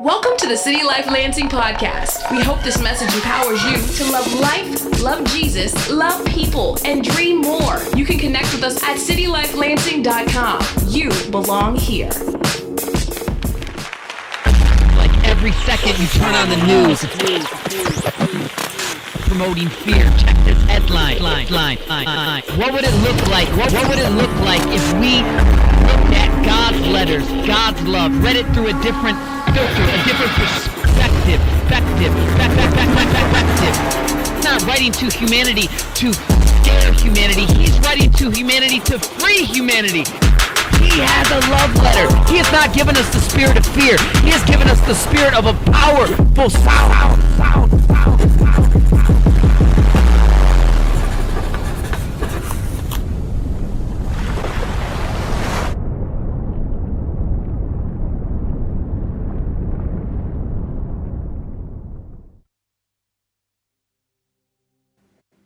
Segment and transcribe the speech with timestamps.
[0.00, 2.28] Welcome to the City Life Lansing podcast.
[2.32, 7.40] We hope this message empowers you to love life, love Jesus, love people, and dream
[7.40, 7.80] more.
[7.94, 10.88] You can connect with us at citylifelansing.com.
[10.88, 12.10] You belong here.
[14.96, 17.00] Like every second you turn on the news,
[19.28, 20.10] promoting fear.
[20.18, 21.22] Check this headline.
[21.22, 22.42] Line, line, line.
[22.56, 23.48] What would it look like?
[23.56, 25.22] What, what would it look like if we
[25.86, 31.40] looked at God's letters, God's love, read it through a different filter, a different perspective,
[31.70, 32.12] perspective,
[32.98, 33.74] perspective.
[34.34, 35.68] He's not writing to humanity
[36.02, 37.46] to scare humanity.
[37.54, 40.02] He's writing to humanity to free humanity.
[40.82, 42.10] He has a love letter.
[42.30, 43.96] He has not given us the spirit of fear.
[44.26, 47.22] He has given us the spirit of a powerful sound.
[47.38, 48.73] sound, sound, sound.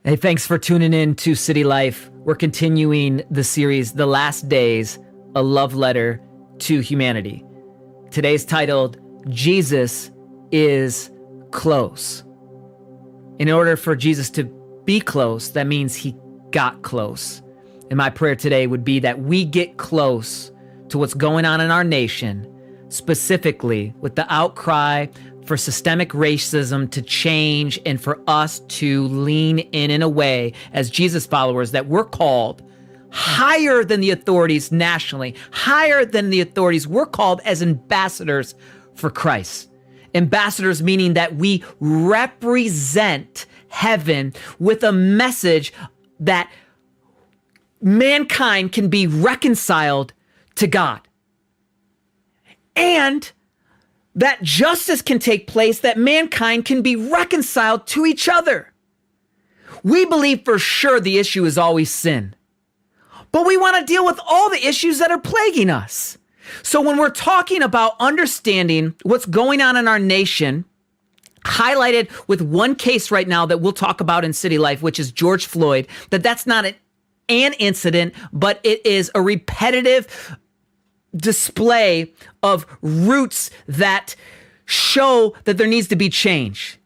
[0.08, 2.10] Hey, thanks for tuning in to City Life.
[2.20, 4.98] We're continuing the series, The Last Days,
[5.34, 6.18] a love letter
[6.60, 7.44] to humanity.
[8.10, 8.96] Today's titled,
[9.28, 10.10] Jesus
[10.50, 11.10] is
[11.50, 12.24] close.
[13.38, 14.44] In order for Jesus to
[14.86, 16.16] be close, that means he
[16.52, 17.42] got close.
[17.90, 20.50] And my prayer today would be that we get close
[20.88, 22.50] to what's going on in our nation,
[22.88, 25.04] specifically with the outcry
[25.48, 30.90] for systemic racism to change and for us to lean in in a way as
[30.90, 32.62] Jesus followers that we're called
[33.10, 36.86] higher than the authorities nationally, higher than the authorities.
[36.86, 38.54] We're called as ambassadors
[38.94, 39.70] for Christ.
[40.14, 45.72] Ambassadors meaning that we represent heaven with a message
[46.20, 46.52] that
[47.80, 50.12] mankind can be reconciled
[50.56, 51.08] to God.
[52.76, 53.32] And
[54.18, 58.72] that justice can take place, that mankind can be reconciled to each other.
[59.84, 62.34] We believe for sure the issue is always sin,
[63.30, 66.18] but we want to deal with all the issues that are plaguing us.
[66.64, 70.64] So when we're talking about understanding what's going on in our nation,
[71.44, 75.12] highlighted with one case right now that we'll talk about in city life, which is
[75.12, 76.74] George Floyd, that that's not an,
[77.28, 80.36] an incident, but it is a repetitive
[81.16, 84.14] display of roots that
[84.64, 86.78] show that there needs to be change.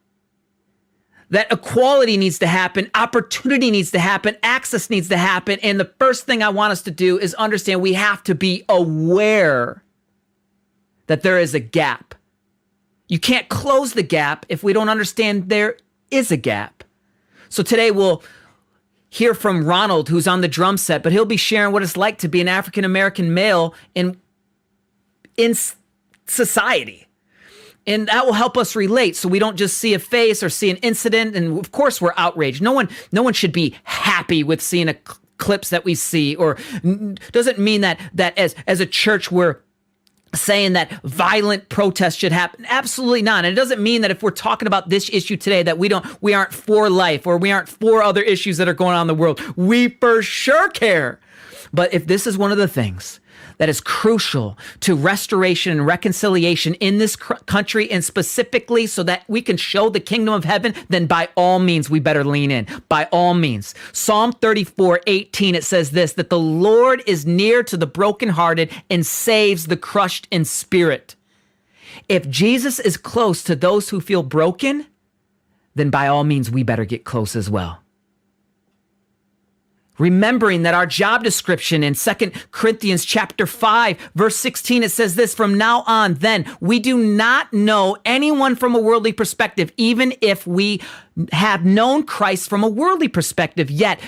[1.31, 5.59] That equality needs to happen, opportunity needs to happen, access needs to happen.
[5.63, 8.65] And the first thing I want us to do is understand we have to be
[8.69, 9.83] aware
[11.07, 12.15] that there is a gap.
[13.09, 15.77] You can't close the gap if we don't understand there
[16.11, 16.85] is a gap.
[17.49, 18.23] So today we'll
[19.13, 22.17] hear from Ronald, who's on the drum set, but he'll be sharing what it's like
[22.19, 24.17] to be an African American male in
[25.37, 25.55] in
[26.27, 27.07] society.
[27.87, 30.71] And that will help us relate so we don't just see a face or see
[30.71, 32.63] an incident and of course we're outraged.
[32.63, 36.35] No one no one should be happy with seeing a cl- clips that we see
[36.37, 36.57] or
[37.33, 39.59] doesn't mean that that as as a church we're
[40.35, 42.65] saying that violent protests should happen.
[42.69, 43.45] Absolutely not.
[43.45, 46.05] And it doesn't mean that if we're talking about this issue today that we don't
[46.23, 49.07] we aren't for life or we aren't for other issues that are going on in
[49.09, 49.41] the world.
[49.57, 51.21] We for sure care.
[51.73, 53.21] But if this is one of the things
[53.59, 59.25] that is crucial to restoration and reconciliation in this cr- country and specifically so that
[59.29, 62.67] we can show the kingdom of heaven, then by all means, we better lean in.
[62.89, 63.75] By all means.
[63.93, 69.05] Psalm 34 18, it says this that the Lord is near to the brokenhearted and
[69.05, 71.17] saves the crushed in spirit.
[72.09, 74.87] If Jesus is close to those who feel broken,
[75.75, 77.82] then by all means, we better get close as well
[79.99, 85.35] remembering that our job description in Second Corinthians chapter 5 verse 16 it says this
[85.35, 90.47] from now on then we do not know anyone from a worldly perspective even if
[90.47, 90.81] we
[91.33, 94.01] have known Christ from a worldly perspective yet.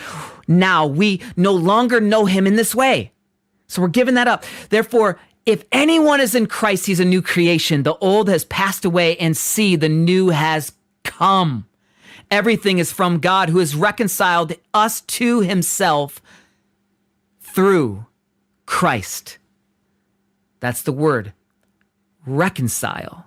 [0.49, 3.13] Now we no longer know him in this way.
[3.67, 4.45] So we're giving that up.
[4.71, 7.83] Therefore if anyone is in Christ he's a new creation.
[7.83, 10.73] The old has passed away and see the new has
[11.03, 11.67] come
[12.31, 16.21] Everything is from God who has reconciled us to himself
[17.41, 18.07] through
[18.67, 19.39] Christ.
[20.61, 21.33] That's the word
[22.27, 23.27] reconcile.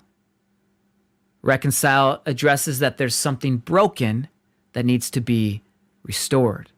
[1.41, 4.27] Reconcile addresses that there's something broken
[4.73, 5.61] that needs to be
[6.03, 6.71] restored.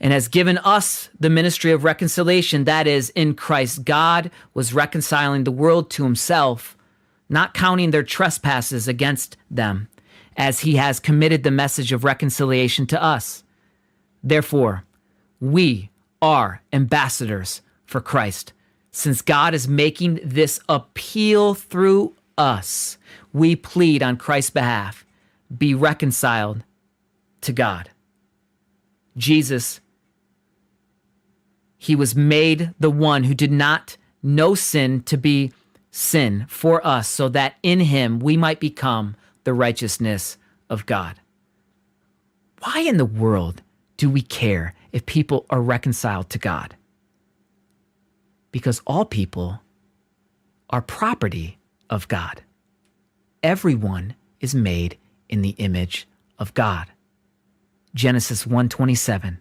[0.00, 3.84] And has given us the ministry of reconciliation, that is, in Christ.
[3.84, 6.76] God was reconciling the world to himself
[7.32, 9.88] not counting their trespasses against them,
[10.36, 13.42] as he has committed the message of reconciliation to us.
[14.22, 14.84] Therefore,
[15.40, 15.90] we
[16.20, 18.52] are ambassadors for Christ.
[18.90, 22.98] Since God is making this appeal through us,
[23.32, 25.04] we plead on Christ's behalf
[25.56, 26.64] be reconciled
[27.42, 27.90] to God.
[29.16, 29.80] Jesus,
[31.76, 35.52] he was made the one who did not know sin to be
[35.92, 40.36] sin for us, so that in him we might become the righteousness
[40.68, 41.20] of God.
[42.60, 43.62] Why in the world
[43.96, 46.76] do we care if people are reconciled to God?
[48.50, 49.60] Because all people
[50.70, 51.58] are property
[51.90, 52.42] of God.
[53.42, 54.96] Everyone is made
[55.28, 56.86] in the image of God.
[57.94, 59.38] Genesis 1:27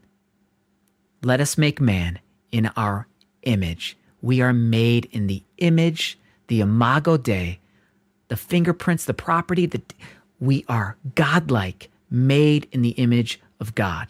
[1.23, 2.19] Let us make man
[2.51, 3.07] in our
[3.43, 3.97] image.
[4.21, 6.19] We are made in the image,
[6.51, 7.61] the imago Dei,
[8.27, 9.93] the fingerprints, the property that
[10.41, 14.09] we are godlike, made in the image of God.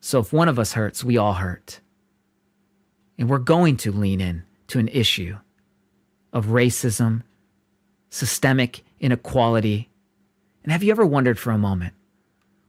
[0.00, 1.78] So if one of us hurts, we all hurt.
[3.16, 5.38] And we're going to lean in to an issue
[6.32, 7.22] of racism,
[8.10, 9.88] systemic inequality.
[10.64, 11.94] And have you ever wondered for a moment,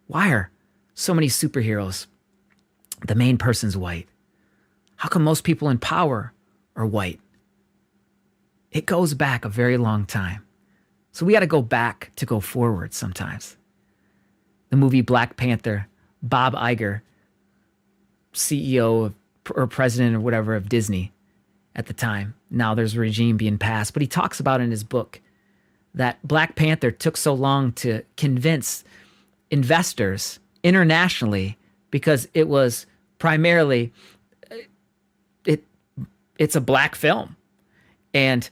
[0.06, 0.52] why are
[0.94, 2.06] so many superheroes
[3.04, 4.08] the main person's white?
[4.98, 6.34] How come most people in power
[6.76, 7.20] are white?
[8.72, 10.46] It goes back a very long time.
[11.12, 13.56] So we got to go back to go forward sometimes.
[14.70, 15.88] The movie Black Panther,
[16.22, 17.02] Bob Iger,
[18.34, 19.14] CEO of,
[19.56, 21.14] or president or whatever of Disney
[21.76, 22.36] at the time.
[22.50, 25.22] Now there's a regime being passed, but he talks about in his book
[25.94, 28.84] that Black Panther took so long to convince
[29.50, 31.58] investors internationally
[31.92, 32.86] because it was
[33.20, 33.94] primarily
[34.52, 34.56] uh,
[35.46, 35.64] it
[36.38, 37.36] it's a black film
[38.16, 38.50] and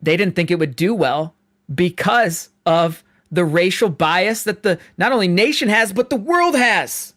[0.00, 1.36] they didn't think it would do well
[1.72, 7.14] because of the racial bias that the not only nation has but the world has.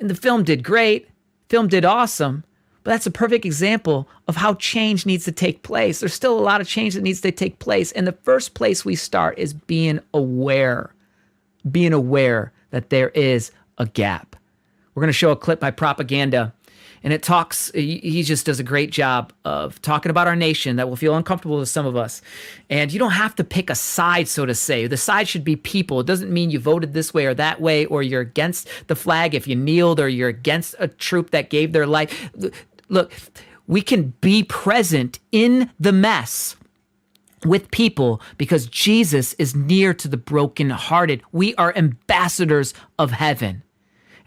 [0.00, 1.08] And the film did great.
[1.48, 2.42] Film did awesome.
[2.82, 6.00] But that's a perfect example of how change needs to take place.
[6.00, 7.92] There's still a lot of change that needs to take place.
[7.92, 10.94] And the first place we start is being aware
[11.70, 14.36] being aware that there is a gap.
[14.94, 16.52] We're going to show a clip by Propaganda,
[17.02, 20.88] and it talks, he just does a great job of talking about our nation that
[20.88, 22.20] will feel uncomfortable to some of us.
[22.68, 24.86] And you don't have to pick a side, so to say.
[24.86, 26.00] The side should be people.
[26.00, 29.34] It doesn't mean you voted this way or that way, or you're against the flag
[29.34, 32.30] if you kneeled, or you're against a troop that gave their life.
[32.88, 33.12] Look,
[33.66, 36.56] we can be present in the mess
[37.46, 41.22] with people because Jesus is near to the brokenhearted.
[41.32, 43.62] We are ambassadors of heaven.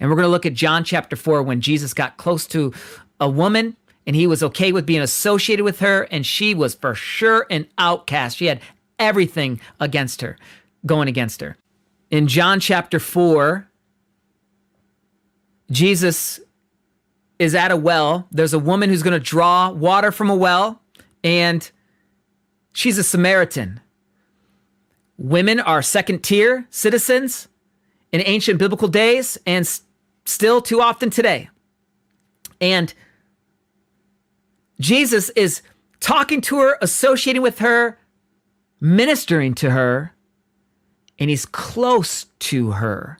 [0.03, 2.73] And we're going to look at John chapter 4 when Jesus got close to
[3.19, 6.93] a woman and he was okay with being associated with her, and she was for
[6.93, 8.37] sure an outcast.
[8.37, 8.59] She had
[8.99, 10.37] everything against her,
[10.85, 11.55] going against her.
[12.11, 13.65] In John chapter 4,
[15.71, 16.41] Jesus
[17.39, 18.27] is at a well.
[18.29, 20.81] There's a woman who's going to draw water from a well,
[21.23, 21.71] and
[22.73, 23.79] She's a Samaritan.
[25.17, 27.47] Women are second tier citizens
[28.11, 29.67] in ancient biblical days and
[30.25, 31.49] still too often today.
[32.61, 32.93] And
[34.79, 35.61] Jesus is
[35.99, 37.97] talking to her, associating with her,
[38.79, 40.13] ministering to her,
[41.19, 43.17] and he's close to her.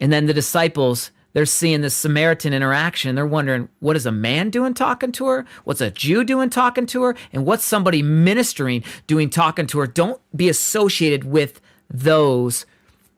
[0.00, 3.14] And then the disciples they're seeing this Samaritan interaction.
[3.14, 5.44] They're wondering, what is a man doing talking to her?
[5.64, 7.16] What's a Jew doing talking to her?
[7.30, 9.86] And what's somebody ministering doing talking to her?
[9.86, 12.64] Don't be associated with those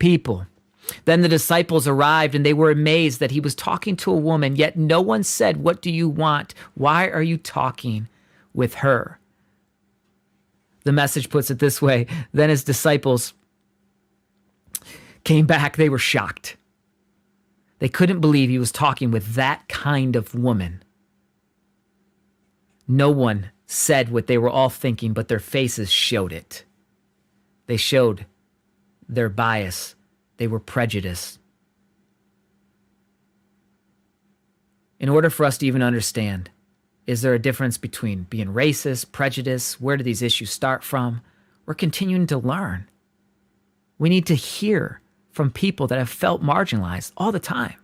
[0.01, 0.49] people.
[1.05, 4.57] Then the disciples arrived and they were amazed that he was talking to a woman,
[4.57, 6.55] yet no one said, What do you want?
[6.75, 8.09] Why are you talking
[8.55, 9.19] with her?
[10.85, 13.35] The message puts it this way Then his disciples
[15.25, 16.57] came back, they were shocked.
[17.79, 20.83] They couldn't believe he was talking with that kind of woman.
[22.89, 26.65] No one said what they were all thinking, but their faces showed it.
[27.67, 28.25] They showed
[29.07, 29.95] their bias,
[30.39, 31.39] they were prejudiced.
[34.99, 36.51] In order for us to even understand,
[37.07, 39.81] is there a difference between being racist, prejudice?
[39.81, 41.21] Where do these issues start from?
[41.67, 42.89] We're continuing to learn.
[43.99, 45.01] We need to hear
[45.39, 47.77] from people that have felt marginalized all the time,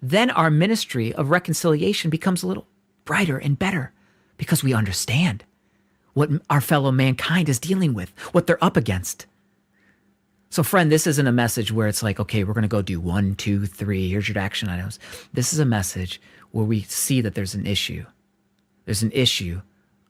[0.00, 2.66] then our ministry of reconciliation becomes a little
[3.04, 3.92] brighter and better
[4.38, 5.44] because we understand
[6.14, 9.26] what our fellow mankind is dealing with, what they're up against.
[10.54, 13.00] So, friend, this isn't a message where it's like, okay, we're going to go do
[13.00, 15.00] one, two, three, here's your action items.
[15.32, 16.20] This is a message
[16.52, 18.06] where we see that there's an issue.
[18.84, 19.62] There's an issue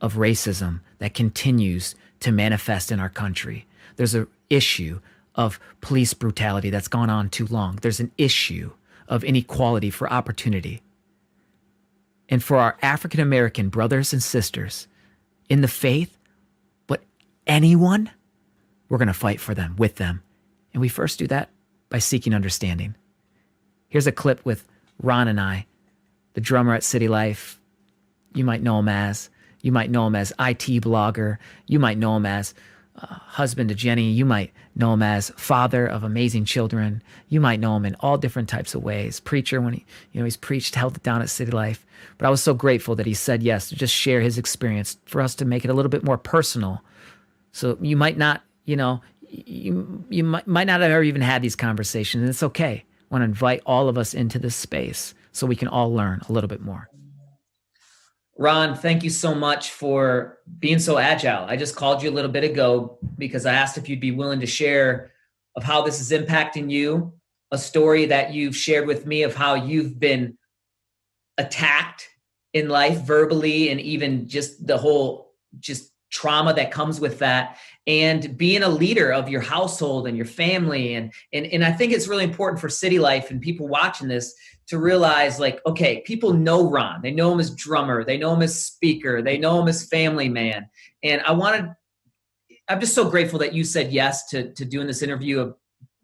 [0.02, 3.64] of racism that continues to manifest in our country.
[3.96, 5.00] There's an issue
[5.34, 7.76] of police brutality that's gone on too long.
[7.76, 8.72] There's an issue
[9.08, 10.82] of inequality for opportunity.
[12.28, 14.88] and for our African American brothers and sisters
[15.48, 16.18] in the faith,
[16.86, 17.02] but
[17.46, 18.10] anyone,
[18.90, 20.24] we're going to fight for them with them.
[20.75, 21.49] And we first do that
[21.88, 22.95] by seeking understanding.
[23.88, 24.66] Here's a clip with
[25.02, 25.66] Ron and I,
[26.35, 27.59] the drummer at City Life.
[28.35, 29.31] You might know him as,
[29.62, 32.52] you might know him as IT blogger, you might know him as
[32.97, 34.12] uh, husband to Jenny.
[34.12, 37.02] You might know him as father of amazing children.
[37.28, 39.19] You might know him in all different types of ways.
[39.19, 41.85] Preacher when he, you know, he's preached, held it down at City Life.
[42.19, 45.21] But I was so grateful that he said yes to just share his experience for
[45.21, 46.83] us to make it a little bit more personal.
[47.50, 49.00] So you might not, you know,
[49.47, 52.85] you you might, might not have ever even had these conversations, and it's okay.
[52.85, 56.21] I want to invite all of us into this space so we can all learn
[56.29, 56.88] a little bit more.
[58.37, 61.45] Ron, thank you so much for being so agile.
[61.45, 64.41] I just called you a little bit ago because I asked if you'd be willing
[64.41, 65.12] to share
[65.55, 67.12] of how this is impacting you,
[67.53, 70.37] a story that you've shared with me of how you've been
[71.38, 72.09] attacked
[72.53, 78.37] in life verbally and even just the whole just trauma that comes with that and
[78.37, 80.95] being a leader of your household and your family.
[80.95, 84.35] And and and I think it's really important for city life and people watching this
[84.69, 87.03] to realize like okay people know ron.
[87.03, 88.05] They know him as drummer.
[88.05, 89.23] They know him as speaker.
[89.23, 90.69] They know him as family man.
[91.03, 91.71] And i wanted
[92.69, 95.53] i'm just so grateful that you said yes to to doing this interview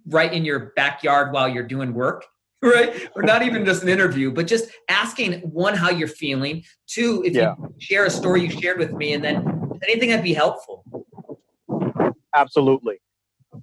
[0.06, 2.26] right in your backyard while you're doing work
[2.62, 3.08] right?
[3.16, 6.62] Or not even just an interview but just asking one how you're feeling.
[6.86, 7.54] Two if yeah.
[7.58, 10.84] you share a story you shared with me and then anything that'd be helpful
[12.34, 12.98] absolutely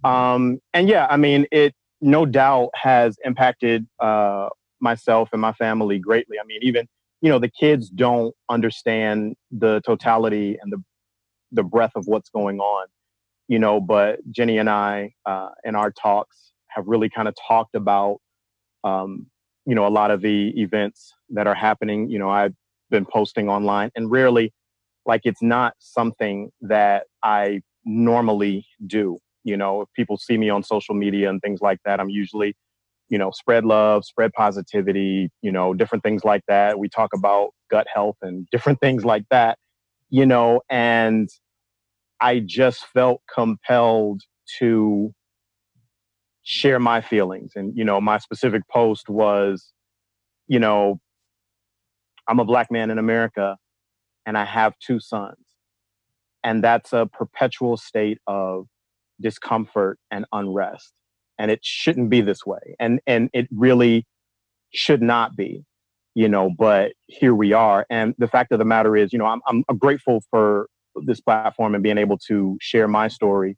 [0.03, 5.99] um and yeah i mean it no doubt has impacted uh myself and my family
[5.99, 6.37] greatly.
[6.39, 6.87] I mean, even
[7.21, 10.83] you know the kids don't understand the totality and the
[11.51, 12.87] the breadth of what's going on,
[13.47, 13.79] you know.
[13.81, 18.19] But Jenny and I, uh, in our talks, have really kind of talked about,
[18.83, 19.27] um,
[19.65, 22.09] you know, a lot of the events that are happening.
[22.09, 22.55] You know, I've
[22.91, 24.53] been posting online, and rarely,
[25.05, 29.17] like, it's not something that I normally do.
[29.43, 32.55] You know, if people see me on social media and things like that, I'm usually
[33.09, 36.77] you know, spread love, spread positivity, you know, different things like that.
[36.77, 39.57] We talk about gut health and different things like that,
[40.09, 41.29] you know, and
[42.19, 44.21] I just felt compelled
[44.59, 45.13] to
[46.43, 47.53] share my feelings.
[47.55, 49.73] And, you know, my specific post was,
[50.47, 50.99] you know,
[52.27, 53.57] I'm a black man in America
[54.25, 55.37] and I have two sons.
[56.43, 58.67] And that's a perpetual state of
[59.19, 60.93] discomfort and unrest.
[61.39, 62.75] And it shouldn't be this way.
[62.79, 64.05] And and it really
[64.73, 65.63] should not be
[66.13, 67.85] you know but here we are.
[67.89, 70.67] And the fact of the matter is you know i'm, I'm grateful for
[71.05, 73.57] this platform and being able to share my story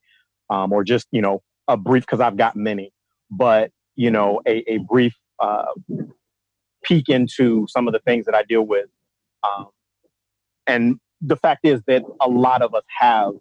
[0.50, 2.92] um, or just you know a brief because i've got many
[3.32, 5.66] but you know a, a brief uh,
[6.84, 8.88] peek into some of the things that i deal with
[9.44, 9.68] um,
[10.68, 13.34] and the fact is that a lot of us have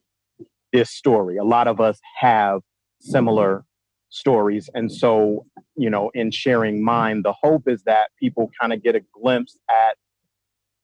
[0.73, 2.61] this story a lot of us have
[3.01, 3.65] similar
[4.11, 4.71] stories.
[4.75, 8.95] And so, you know, in sharing mine, the hope is that people kind of get
[8.95, 9.97] a glimpse at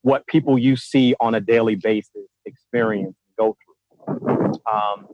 [0.02, 4.60] what people you see on a daily basis experience and go through.
[4.70, 5.06] Um,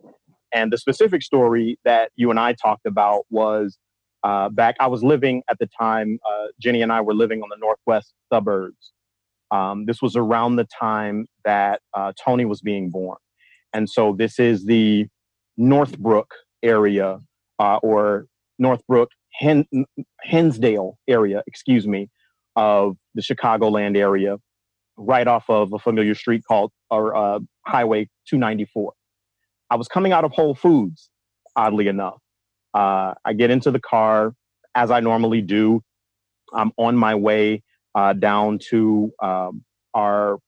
[0.52, 3.78] and the specific story that you and I talked about was
[4.24, 7.48] uh, back, I was living at the time, uh, Jenny and I were living on
[7.48, 8.92] the northwest suburbs.
[9.50, 13.18] Um, this was around the time that uh, Tony was being born.
[13.72, 15.06] And so this is the
[15.56, 17.20] Northbrook area
[17.58, 18.26] uh, or
[18.58, 19.66] Northbrook, Hen-
[20.22, 22.08] Hinsdale area, excuse me,
[22.56, 24.38] of the Chicagoland area,
[24.96, 28.92] right off of a familiar street called or uh, Highway 294.
[29.70, 31.10] I was coming out of Whole Foods,
[31.54, 32.18] oddly enough.
[32.74, 34.34] Uh, I get into the car
[34.74, 35.82] as I normally do.
[36.52, 37.62] I'm on my way
[37.94, 40.38] uh, down to um, our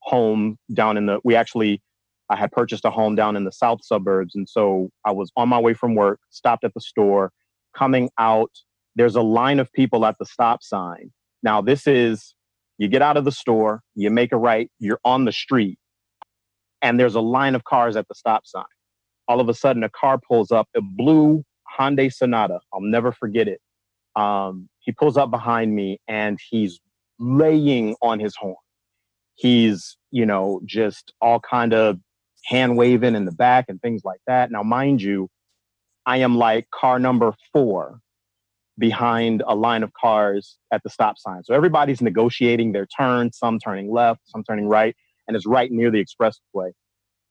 [0.00, 1.20] home down in the.
[1.24, 1.82] We actually
[2.30, 4.34] I had purchased a home down in the south suburbs.
[4.34, 7.32] And so I was on my way from work, stopped at the store,
[7.76, 8.50] coming out.
[8.96, 11.12] There's a line of people at the stop sign.
[11.42, 12.34] Now, this is
[12.78, 15.78] you get out of the store, you make a right, you're on the street,
[16.80, 18.64] and there's a line of cars at the stop sign.
[19.28, 21.44] All of a sudden, a car pulls up, a blue
[21.78, 22.60] Hyundai Sonata.
[22.72, 23.60] I'll never forget it.
[24.16, 26.78] Um, he pulls up behind me and he's
[27.18, 28.56] laying on his horn.
[29.34, 31.98] He's, you know, just all kind of
[32.44, 34.50] hand waving in the back and things like that.
[34.50, 35.28] Now, mind you,
[36.06, 38.00] I am like car number four
[38.78, 41.42] behind a line of cars at the stop sign.
[41.44, 44.94] So everybody's negotiating their turn, some turning left, some turning right,
[45.26, 46.72] and it's right near the expressway.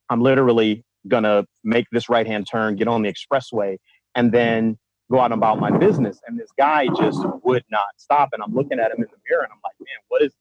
[0.09, 3.77] I'm literally gonna make this right hand turn, get on the expressway,
[4.15, 4.77] and then
[5.13, 6.19] go out about my business.
[6.27, 8.29] And this guy just would not stop.
[8.33, 10.33] And I'm looking at him in the mirror and I'm like, man, what is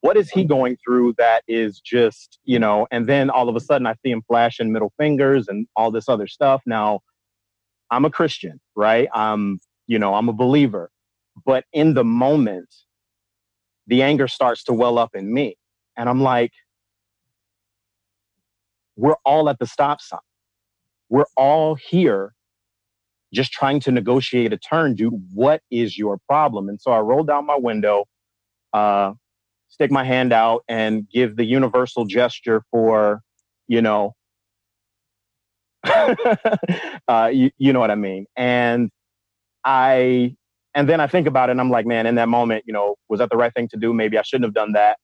[0.00, 3.60] what is he going through that is just, you know, and then all of a
[3.60, 6.62] sudden I see him flashing middle fingers and all this other stuff.
[6.66, 7.00] Now,
[7.90, 9.08] I'm a Christian, right?
[9.14, 10.90] I'm, you know, I'm a believer.
[11.44, 12.72] But in the moment,
[13.86, 15.56] the anger starts to well up in me.
[15.96, 16.52] And I'm like,
[18.96, 20.20] we're all at the stop sign.
[21.08, 22.35] We're all here
[23.32, 25.12] just trying to negotiate a turn, dude.
[25.34, 26.68] What is your problem?
[26.68, 28.04] And so I roll down my window,
[28.72, 29.12] uh,
[29.68, 33.20] stick my hand out, and give the universal gesture for,
[33.68, 34.14] you know,
[37.08, 38.26] uh, you, you know what I mean.
[38.36, 38.90] And
[39.64, 40.36] I,
[40.74, 42.96] and then I think about it, and I'm like, man, in that moment, you know,
[43.08, 43.92] was that the right thing to do?
[43.92, 44.98] Maybe I shouldn't have done that.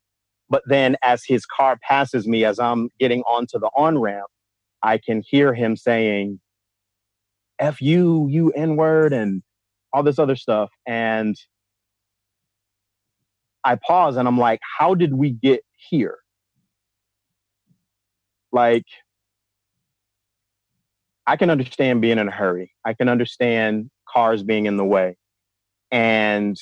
[0.50, 4.26] But then, as his car passes me, as I'm getting onto the on ramp,
[4.82, 6.40] I can hear him saying,
[7.58, 9.42] F you, you N word, and
[9.92, 10.70] all this other stuff.
[10.86, 11.36] And
[13.64, 16.18] I pause and I'm like, how did we get here?
[18.50, 18.86] Like,
[21.26, 22.72] I can understand being in a hurry.
[22.84, 25.16] I can understand cars being in the way.
[25.90, 26.56] And,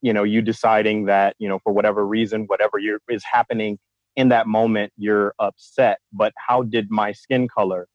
[0.00, 2.78] you know, you deciding that, you know, for whatever reason, whatever
[3.10, 3.78] is happening
[4.16, 5.98] in that moment, you're upset.
[6.12, 7.88] But how did my skin color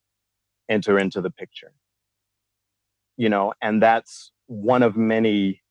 [0.70, 1.74] enter into the picture?
[3.18, 5.62] You know, and that's one of many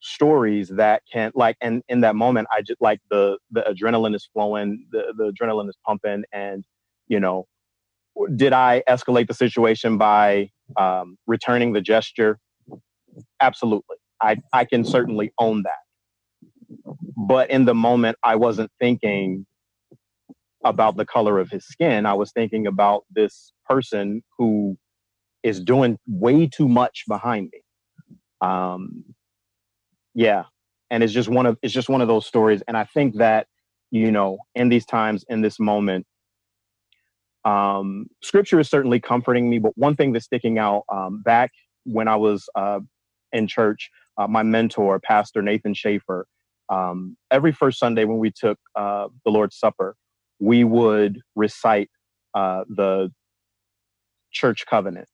[0.00, 4.28] stories that can like and in that moment i just like the the adrenaline is
[4.34, 6.62] flowing the, the adrenaline is pumping and
[7.08, 7.46] you know
[8.36, 12.38] did i escalate the situation by um, returning the gesture?
[13.40, 13.96] Absolutely.
[14.20, 16.94] I i can certainly own that.
[17.16, 19.46] But in the moment i wasn't thinking
[20.64, 22.06] about the color of his skin.
[22.06, 24.78] I was thinking about this person who
[25.44, 27.60] is doing way too much behind me.
[28.40, 29.04] Um,
[30.14, 30.44] yeah,
[30.90, 33.46] and it's just one of it's just one of those stories, and I think that
[33.92, 36.06] you know in these times in this moment,
[37.44, 39.60] um, scripture is certainly comforting me.
[39.60, 41.52] But one thing that's sticking out um, back
[41.84, 42.80] when I was uh,
[43.32, 46.26] in church, uh, my mentor, Pastor Nathan Schaefer,
[46.70, 49.96] um, every first Sunday when we took uh, the Lord's Supper,
[50.40, 51.90] we would recite
[52.34, 53.10] uh, the
[54.32, 55.08] church covenant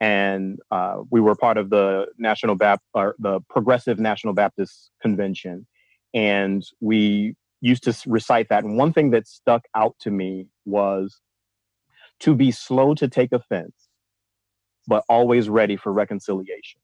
[0.00, 5.66] and uh, we were part of the National Bap- or the Progressive National Baptist Convention,
[6.14, 8.64] and we used to recite that.
[8.64, 11.20] And one thing that stuck out to me was
[12.20, 13.74] to be slow to take offense,
[14.86, 16.80] but always ready for reconciliation.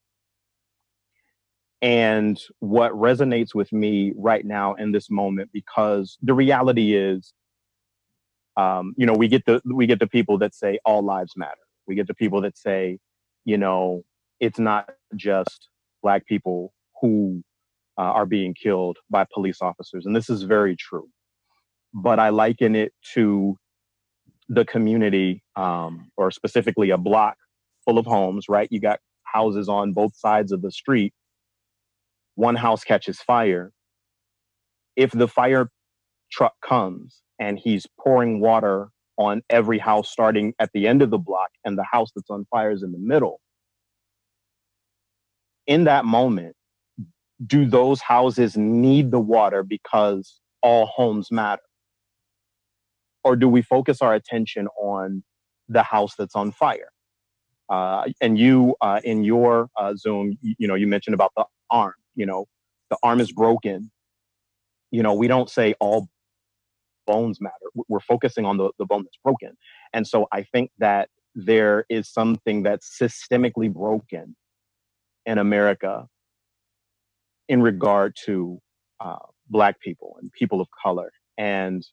[1.83, 7.33] And what resonates with me right now in this moment, because the reality is,
[8.57, 11.53] um, you know, we get the we get the people that say all lives matter.
[11.87, 12.99] We get the people that say
[13.47, 14.03] you know,
[14.41, 15.69] it's not just
[16.03, 17.43] black people who
[17.97, 20.05] uh, are being killed by police officers.
[20.05, 21.09] And this is very true.
[21.95, 23.57] But I liken it to
[24.49, 27.37] the community, um, or specifically a block
[27.85, 28.69] full of homes, right?
[28.71, 31.15] You got houses on both sides of the street.
[32.35, 33.73] One house catches fire.
[34.97, 35.71] If the fire
[36.31, 41.19] truck comes and he's pouring water on every house starting at the end of the
[41.19, 43.41] block and the house that's on fire is in the middle.
[45.67, 46.55] In that moment,
[47.45, 51.63] do those houses need the water because all homes matter?
[53.25, 55.25] Or do we focus our attention on
[55.69, 56.91] the house that's on fire?
[57.69, 61.45] Uh, and you, uh, in your uh, Zoom, you, you know, you mentioned about the
[61.71, 61.95] arm.
[62.15, 62.47] You know,
[62.91, 63.91] the arm is broken.
[64.93, 66.09] You know, we don't say all
[67.07, 67.55] bones matter.
[67.89, 69.57] We're focusing on the, the bone that's broken.
[69.93, 74.37] And so I think that there is something that's systemically broken
[75.27, 76.07] in America
[77.49, 78.61] in regard to
[79.01, 79.17] uh,
[79.49, 81.13] Black people and people of color.
[81.39, 81.87] And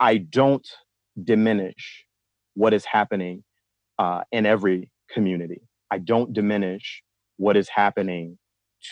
[0.00, 0.66] I don't
[1.22, 2.06] diminish
[2.54, 3.44] what is happening
[3.98, 5.62] uh, in every community.
[5.90, 7.02] I don't diminish
[7.38, 8.38] what is happening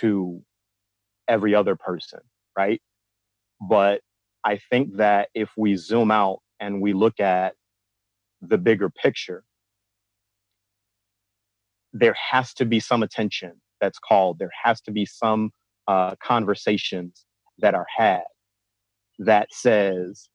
[0.01, 0.43] to
[1.29, 2.21] every other person,
[2.59, 2.81] right?
[3.69, 4.01] But
[4.45, 7.55] I think that if we zoom out and we look at
[8.43, 9.45] the bigger picture,
[11.93, 14.39] there has to be some attention that's called.
[14.39, 15.51] There has to be some
[15.87, 17.25] uh, conversations
[17.59, 18.23] that are had
[19.19, 20.29] that says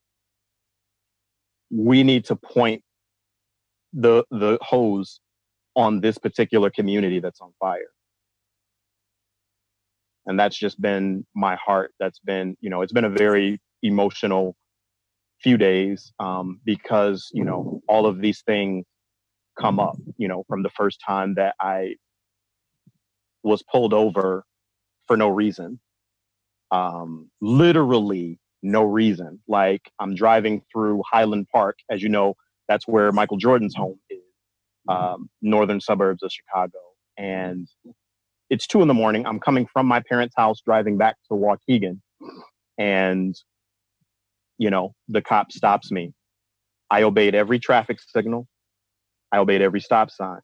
[1.70, 2.82] we need to point
[3.94, 5.20] the the hose
[5.76, 7.92] on this particular community that's on fire
[10.30, 14.56] and that's just been my heart that's been you know it's been a very emotional
[15.44, 18.86] few days um, because you know all of these things
[19.60, 21.96] come up you know from the first time that i
[23.44, 24.46] was pulled over
[25.08, 25.78] for no reason
[26.72, 29.40] um, literally no reason.
[29.48, 32.36] Like I'm driving through Highland Park, as you know,
[32.68, 34.20] that's where Michael Jordan's home is,
[34.90, 36.80] um, northern suburbs of Chicago.
[37.18, 37.68] And
[38.50, 39.26] it's two in the morning.
[39.26, 42.00] I'm coming from my parents' house, driving back to Waukegan,
[42.78, 43.36] and
[44.58, 46.14] you know the cop stops me.
[46.92, 48.48] I obeyed every traffic signal.
[49.32, 50.40] I obeyed every stop sign.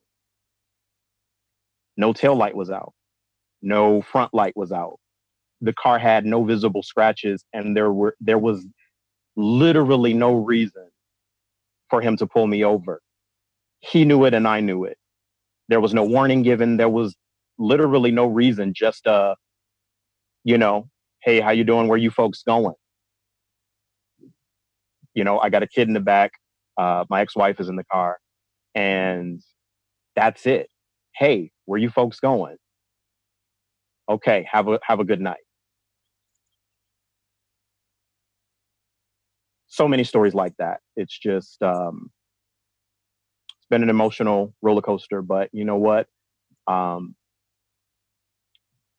[1.98, 2.94] No tail light was out.
[3.62, 5.00] No front light was out.
[5.62, 8.66] The car had no visible scratches, and there were there was
[9.36, 10.88] literally no reason
[11.90, 13.02] for him to pull me over.
[13.80, 14.98] He knew it, and I knew it.
[15.70, 16.78] There was no warning given.
[16.78, 17.16] There was
[17.58, 18.74] literally no reason.
[18.76, 19.36] Just uh,
[20.44, 20.90] you know,
[21.24, 21.88] hey, how you doing?
[21.88, 22.76] Where you folks going?
[25.14, 26.32] You know, I got a kid in the back.
[26.78, 28.18] Uh, my ex-wife is in the car,
[28.76, 29.42] and
[30.16, 30.70] that's it.
[31.16, 32.58] Hey, where you folks going?
[34.10, 35.38] Okay, have a have a good night.
[39.68, 40.80] So many stories like that.
[40.96, 42.12] It's just um,
[43.58, 46.08] it's been an emotional roller coaster, but you know what?
[46.68, 47.16] Um,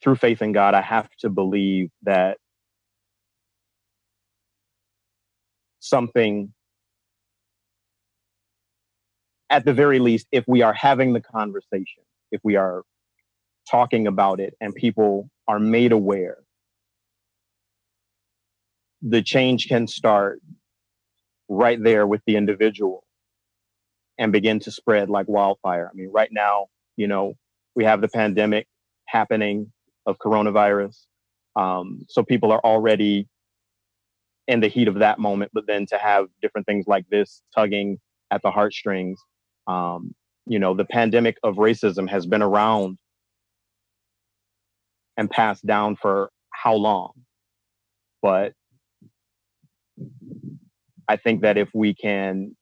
[0.03, 2.39] through faith in God, I have to believe that
[5.81, 6.53] something
[9.51, 12.83] at the very least, if we are having the conversation, if we are
[13.71, 16.39] talking about it and people are made aware,
[19.03, 20.41] the change can start
[21.49, 23.05] right there with the individual
[24.19, 25.89] and begin to spread like wildfire.
[25.93, 27.35] I mean, right now, you know,
[27.75, 28.67] we have the pandemic
[29.07, 29.73] happening
[30.07, 30.97] of coronavirus.
[31.57, 33.29] Um, so people are already
[34.49, 37.99] in the heat of that moment, but then to have different things like this tugging
[38.31, 39.19] at the heartstrings
[39.66, 40.14] um,
[40.47, 42.99] you know, the pandemic of racism has been around
[45.16, 47.12] and passed down for how long?
[48.23, 48.53] But
[51.09, 52.57] I think that if we can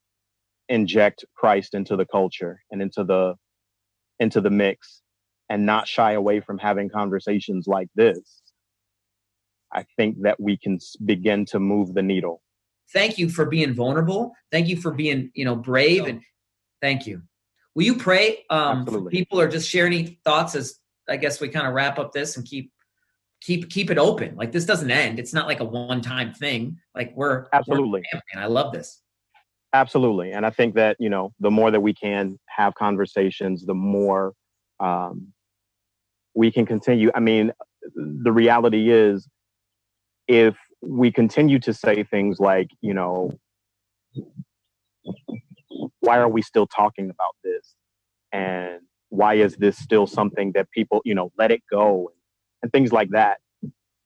[0.68, 3.34] inject Christ into the culture and into the
[4.18, 5.02] into the mix
[5.48, 8.42] and not shy away from having conversations like this,
[9.72, 12.40] I think that we can begin to move the needle.
[12.92, 14.32] Thank you for being vulnerable.
[14.52, 16.20] Thank you for being, you know, brave and
[16.84, 17.22] Thank you.
[17.74, 20.78] Will you pray um, for people or just share any thoughts as
[21.08, 22.70] I guess we kind of wrap up this and keep
[23.40, 24.36] keep keep it open.
[24.36, 25.18] Like this doesn't end.
[25.18, 26.78] It's not like a one time thing.
[26.94, 28.02] Like we're absolutely.
[28.12, 29.00] and I love this.
[29.72, 33.74] Absolutely, and I think that you know the more that we can have conversations, the
[33.74, 34.34] more
[34.78, 35.32] um,
[36.34, 37.10] we can continue.
[37.14, 37.52] I mean,
[37.94, 39.28] the reality is,
[40.26, 43.38] if we continue to say things like, you know,
[46.00, 47.74] why are we still talking about this?
[48.32, 52.10] And why is this still something that people, you know, let it go
[52.62, 53.38] and, things like that?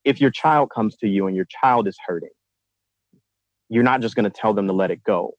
[0.05, 2.31] If your child comes to you and your child is hurting,
[3.69, 5.35] you're not just going to tell them to let it go,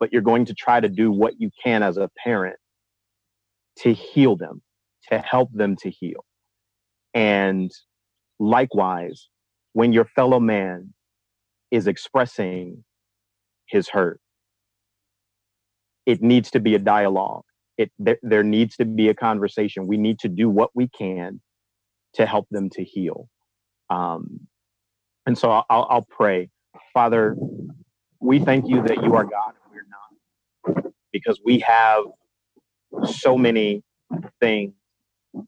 [0.00, 2.56] but you're going to try to do what you can as a parent
[3.80, 4.62] to heal them,
[5.10, 6.24] to help them to heal.
[7.14, 7.70] And
[8.38, 9.28] likewise,
[9.72, 10.94] when your fellow man
[11.70, 12.84] is expressing
[13.66, 14.20] his hurt,
[16.06, 17.44] it needs to be a dialogue.
[17.78, 19.86] It there, needs to be a conversation.
[19.86, 21.40] We need to do what we can
[22.14, 23.28] to help them to heal.
[23.88, 24.40] Um,
[25.26, 26.50] and so I'll, I'll pray,
[26.92, 27.36] Father.
[28.20, 32.04] We thank you that you are God and we're not, because we have
[33.06, 33.82] so many
[34.40, 34.74] things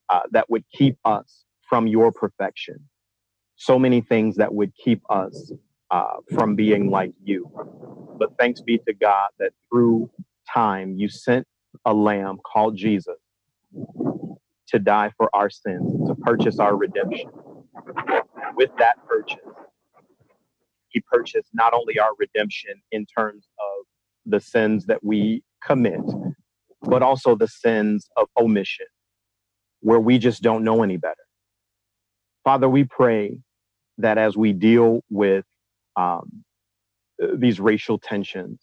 [0.09, 2.77] uh, that would keep us from your perfection.
[3.57, 5.53] So many things that would keep us
[5.91, 7.51] uh, from being like you.
[8.19, 10.11] But thanks be to God that through
[10.53, 11.47] time you sent
[11.85, 13.17] a lamb called Jesus
[14.69, 17.31] to die for our sins, to purchase our redemption.
[18.57, 19.39] With that purchase,
[20.89, 23.87] he purchased not only our redemption in terms of
[24.27, 26.01] the sins that we commit,
[26.83, 28.87] but also the sins of omission,
[29.85, 31.15] where we just don't know any better.
[32.43, 33.39] Father, we pray
[33.99, 35.45] that as we deal with
[35.97, 36.43] um,
[37.37, 38.61] these racial tensions,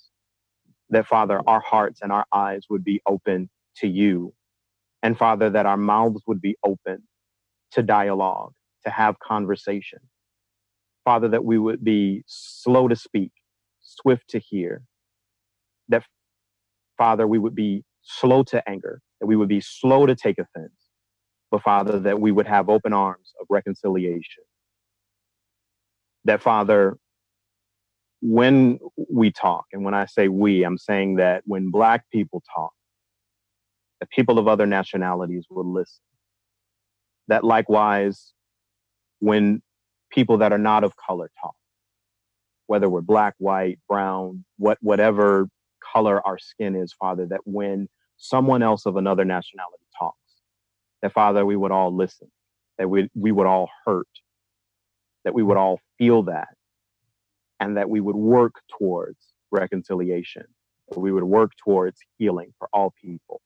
[0.90, 4.34] that Father, our hearts and our eyes would be open to you.
[5.04, 7.04] And Father, that our mouths would be open
[7.72, 8.54] to dialogue,
[8.84, 10.00] to have conversation.
[11.06, 13.32] Father, that we would be slow to speak,
[13.82, 14.82] swift to hear.
[15.90, 16.04] That,
[16.98, 20.81] Father, we would be slow to anger, that we would be slow to take offense.
[21.52, 24.44] But, Father, that we would have open arms of reconciliation.
[26.24, 26.98] That, Father,
[28.22, 28.80] when
[29.12, 32.72] we talk, and when I say we, I'm saying that when Black people talk,
[34.00, 36.02] that people of other nationalities will listen.
[37.28, 38.34] That likewise,
[39.20, 39.62] when
[40.12, 41.56] people that are not of color talk,
[42.68, 45.48] whether we're black, white, brown, what whatever
[45.94, 49.81] color our skin is, Father, that when someone else of another nationality
[51.02, 52.30] that Father, we would all listen,
[52.78, 54.08] that we, we would all hurt,
[55.24, 56.50] that we would all feel that,
[57.60, 59.18] and that we would work towards
[59.52, 60.46] reconciliation,
[60.90, 63.42] that we would work towards healing for all people.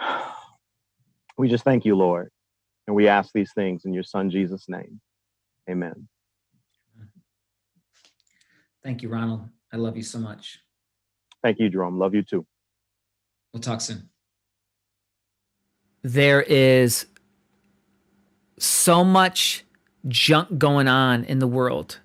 [1.36, 2.30] We just thank you, Lord,
[2.86, 5.00] and we ask these things in your Son, Jesus' name.
[5.68, 6.06] Amen.
[8.84, 9.48] Thank you, Ronald.
[9.72, 10.60] I love you so much.
[11.42, 11.98] Thank you, Jerome.
[11.98, 12.46] Love you too.
[13.52, 14.08] We'll talk soon.
[16.04, 17.06] There is
[18.58, 19.64] so much
[20.06, 21.98] junk going on in the world.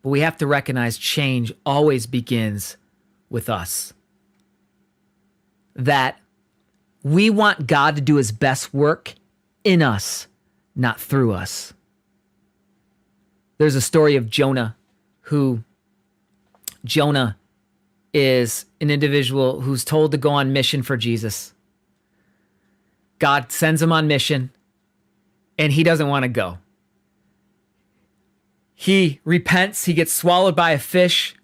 [0.00, 2.78] But we have to recognize change always begins
[3.28, 3.92] with us.
[5.76, 6.18] That
[7.02, 9.14] we want God to do his best work
[9.64, 10.26] in us,
[10.74, 11.74] not through us.
[13.58, 14.76] There's a story of Jonah
[15.26, 15.62] who
[16.86, 17.36] Jonah
[18.14, 21.51] is an individual who's told to go on mission for Jesus.
[23.22, 24.50] God sends him on mission
[25.56, 26.58] and he doesn't want to go.
[28.74, 31.36] He repents, he gets swallowed by a fish.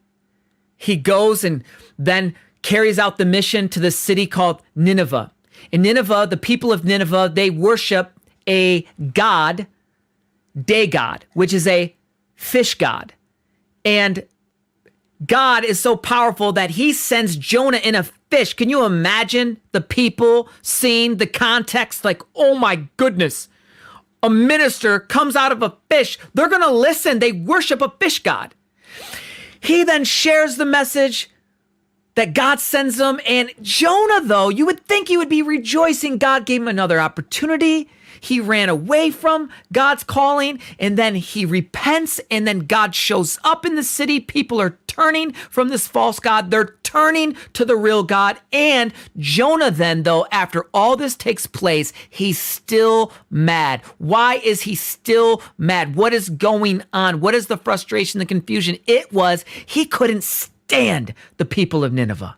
[0.76, 1.62] He goes and
[1.96, 5.30] then carries out the mission to the city called Nineveh.
[5.70, 8.10] In Nineveh, the people of Nineveh, they worship
[8.48, 8.80] a
[9.14, 9.68] god,
[10.60, 11.94] Dagon, which is a
[12.34, 13.14] fish god.
[13.84, 14.26] And
[15.26, 18.54] God is so powerful that he sends Jonah in a fish.
[18.54, 22.04] Can you imagine the people seeing the context?
[22.04, 23.48] Like, oh my goodness,
[24.22, 26.18] a minister comes out of a fish.
[26.34, 27.18] They're going to listen.
[27.18, 28.54] They worship a fish god.
[29.60, 31.30] He then shares the message
[32.14, 33.20] that God sends them.
[33.26, 36.18] And Jonah, though, you would think he would be rejoicing.
[36.18, 37.88] God gave him another opportunity.
[38.20, 43.64] He ran away from God's calling and then he repents and then God shows up
[43.64, 44.20] in the city.
[44.20, 46.50] People are turning from this false God.
[46.50, 48.38] They're turning to the real God.
[48.52, 53.82] And Jonah, then, though, after all this takes place, he's still mad.
[53.98, 55.94] Why is he still mad?
[55.94, 57.20] What is going on?
[57.20, 58.78] What is the frustration, the confusion?
[58.86, 62.36] It was he couldn't stand the people of Nineveh.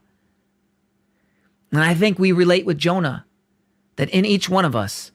[1.72, 3.24] And I think we relate with Jonah
[3.96, 5.12] that in each one of us,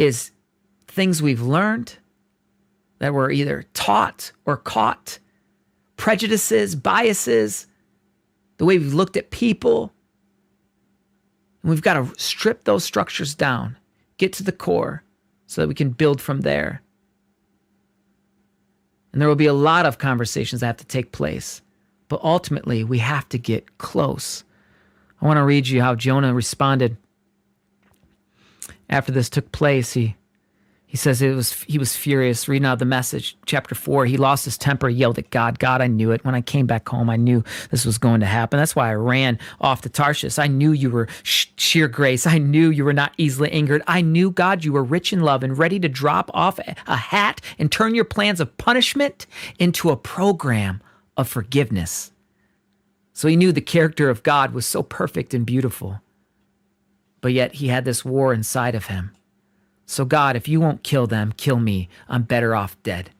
[0.00, 0.30] is
[0.86, 1.98] things we've learned
[3.00, 5.18] that we're either taught or caught,
[5.98, 7.66] prejudices, biases,
[8.56, 9.92] the way we've looked at people.
[11.62, 13.76] And we've got to strip those structures down,
[14.16, 15.04] get to the core
[15.46, 16.80] so that we can build from there.
[19.12, 21.60] And there will be a lot of conversations that have to take place.
[22.08, 24.44] But ultimately, we have to get close.
[25.20, 26.96] I want to read you how Jonah responded
[28.90, 30.16] after this took place, he
[30.90, 32.48] he says it was he was furious.
[32.48, 35.60] Reading out the message, chapter four, he lost his temper, yelled at God.
[35.60, 36.24] God, I knew it.
[36.24, 38.58] When I came back home, I knew this was going to happen.
[38.58, 40.36] That's why I ran off to Tarshish.
[40.36, 42.26] I knew you were sh- sheer grace.
[42.26, 43.84] I knew you were not easily angered.
[43.86, 47.40] I knew God, you were rich in love and ready to drop off a hat
[47.56, 49.28] and turn your plans of punishment
[49.60, 50.82] into a program
[51.16, 52.10] of forgiveness.
[53.12, 56.00] So he knew the character of God was so perfect and beautiful
[57.20, 59.12] but yet he had this war inside of him.
[59.86, 61.88] So, God, if you won't kill them, kill me.
[62.08, 63.10] I'm better off dead.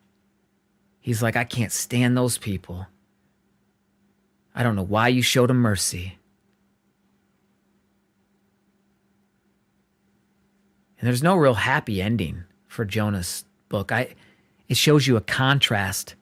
[1.01, 2.87] He's like, I can't stand those people.
[4.55, 6.19] I don't know why you showed him mercy.
[10.99, 13.91] And there's no real happy ending for Jonah's book.
[13.91, 14.15] I,
[14.69, 16.15] it shows you a contrast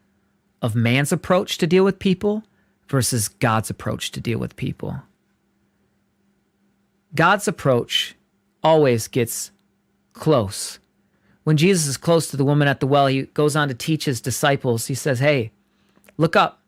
[0.63, 2.45] of man's approach to deal with people
[2.89, 5.03] versus God's approach to deal with people.
[7.15, 8.15] God's approach
[8.63, 9.51] always gets
[10.13, 10.79] close.
[11.45, 14.05] When Jesus is close to the woman at the well, he goes on to teach
[14.05, 14.87] his disciples.
[14.87, 15.51] He says, Hey,
[16.17, 16.61] look up.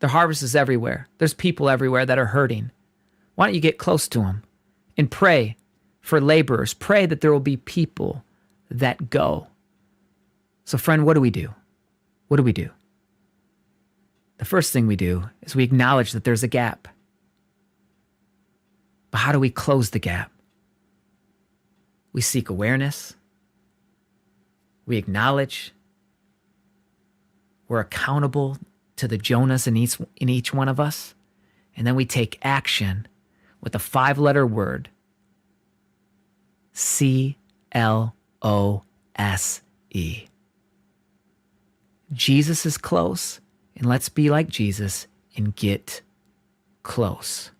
[0.00, 1.08] The harvest is everywhere.
[1.18, 2.70] There's people everywhere that are hurting.
[3.34, 4.42] Why don't you get close to them
[4.96, 5.56] and pray
[6.00, 6.74] for laborers?
[6.74, 8.24] Pray that there will be people
[8.70, 9.46] that go.
[10.64, 11.54] So, friend, what do we do?
[12.28, 12.70] What do we do?
[14.38, 16.88] The first thing we do is we acknowledge that there's a gap.
[19.10, 20.30] But how do we close the gap?
[22.12, 23.14] We seek awareness.
[24.86, 25.72] We acknowledge.
[27.68, 28.58] We're accountable
[28.96, 31.14] to the Jonahs in each, in each one of us.
[31.76, 33.06] And then we take action
[33.60, 34.88] with a five letter word
[36.72, 37.36] C
[37.72, 38.82] L O
[39.16, 40.26] S E.
[42.12, 43.40] Jesus is close,
[43.76, 46.02] and let's be like Jesus and get
[46.82, 47.52] close.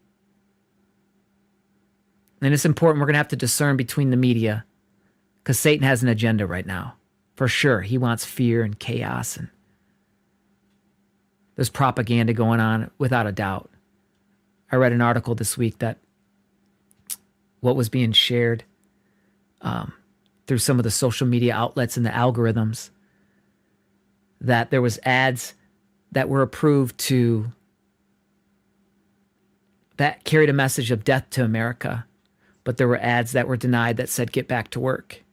[2.40, 3.00] And it's important.
[3.00, 4.64] We're going to have to discern between the media
[5.42, 6.94] Because Satan has an agenda right now.
[7.36, 7.80] For sure.
[7.80, 9.48] He wants fear and chaos and
[11.60, 13.68] there's propaganda going on without a doubt.
[14.72, 15.98] I read an article this week that
[17.60, 18.64] what was being shared
[19.60, 19.92] um,
[20.46, 22.88] through some of the social media outlets and the algorithms
[24.40, 25.52] that there was ads
[26.12, 27.52] that were approved to
[29.98, 32.06] that carried a message of death to America,
[32.70, 35.24] but there were ads that were denied that said get back to work.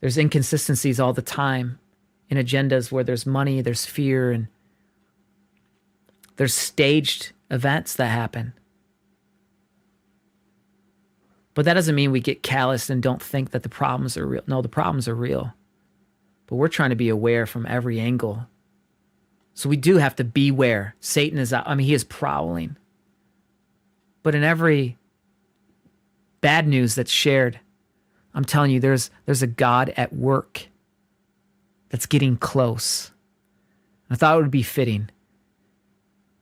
[0.00, 1.78] There's inconsistencies all the time
[2.28, 4.48] in agendas where there's money, there's fear, and
[6.34, 8.54] there's staged events that happen.
[11.54, 14.42] But that doesn't mean we get callous and don't think that the problems are real.
[14.48, 15.54] No, the problems are real.
[16.48, 18.48] But we're trying to be aware from every angle.
[19.54, 20.96] So we do have to beware.
[20.98, 21.68] Satan is out.
[21.68, 22.74] I mean, he is prowling.
[24.24, 24.96] But in every
[26.40, 27.60] bad news that's shared,
[28.34, 30.68] I'm telling you, there's there's a God at work
[31.88, 33.10] that's getting close.
[34.08, 35.10] I thought it would be fitting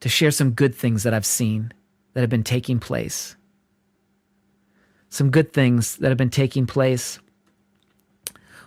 [0.00, 1.72] to share some good things that I've seen
[2.12, 3.36] that have been taking place.
[5.10, 7.18] Some good things that have been taking place.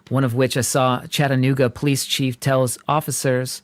[0.09, 3.61] One of which I saw Chattanooga police chief tells officers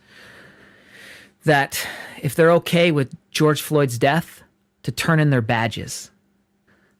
[1.43, 1.85] that
[2.21, 4.43] if they're okay with George Floyd's death,
[4.87, 6.11] to turn in their badges.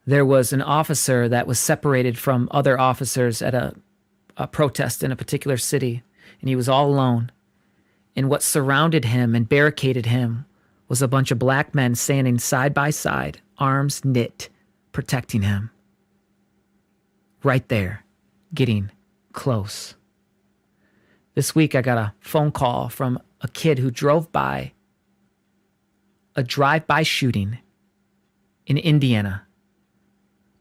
[0.08, 3.76] There was an officer that was separated from other officers at a,
[4.38, 6.02] a protest in a particular city,
[6.40, 7.30] and he was all alone.
[8.16, 10.46] And what surrounded him and barricaded him
[10.88, 14.48] was a bunch of black men standing side by side, arms knit,
[14.94, 15.72] protecting him.
[17.44, 18.06] Right there,
[18.54, 18.92] getting
[19.34, 19.96] close.
[21.36, 24.72] This week, I got a phone call from a kid who drove by
[26.34, 27.58] a drive by shooting
[28.66, 29.47] in Indiana.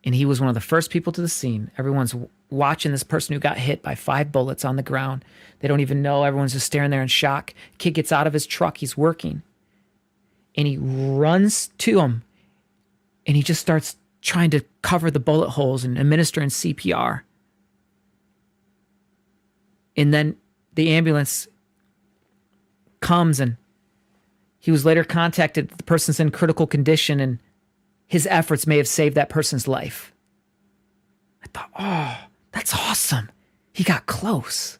[0.07, 1.73] And he was one of the first people to the scene.
[1.77, 2.15] Everyone's
[2.49, 5.25] watching this person who got hit by five bullets on the ground.
[5.59, 6.23] They don't even know.
[6.23, 7.53] Everyone's just staring there in shock.
[7.79, 8.79] Kid gets out of his truck.
[8.79, 9.43] He's working.
[10.55, 12.23] And he runs to him
[13.27, 17.23] and he just starts trying to cover the bullet holes and administering CPR.
[19.97, 20.37] And then
[20.75, 21.49] the ambulance
[23.01, 23.57] comes and
[24.61, 25.71] he was later contacted.
[25.71, 27.41] The person's in critical condition and
[28.07, 30.13] his efforts may have saved that person's life.
[31.43, 33.31] I thought, oh, that's awesome.
[33.73, 34.79] He got close.